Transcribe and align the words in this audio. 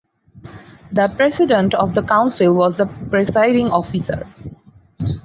The 0.91 1.09
President 1.15 1.75
of 1.75 1.93
the 1.93 2.01
council 2.01 2.53
was 2.55 2.73
the 2.75 2.87
presiding 3.11 3.67
officer. 3.67 4.25